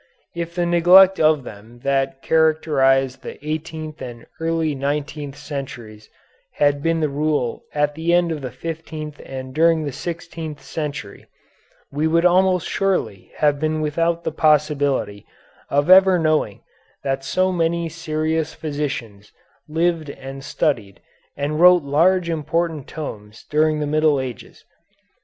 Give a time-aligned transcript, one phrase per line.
[0.35, 6.09] If the neglect of them that characterized the eighteenth and early nineteenth centuries
[6.53, 11.27] had been the rule at the end of the fifteenth and during the sixteenth century,
[11.91, 15.23] we would almost surely have been without the possibility
[15.69, 16.61] of ever knowing
[17.03, 19.31] that so many serious physicians
[19.69, 20.99] lived and studied
[21.37, 24.65] and wrote large important tomes during the Middle Ages.